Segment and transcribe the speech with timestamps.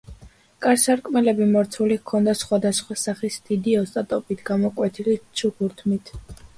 [0.65, 6.19] კარ-სარკმლები მორთული ჰქონდა სხვადასხვა სახის დიდი ოსტატობით გამოკვეთილი ჩუქურთმით.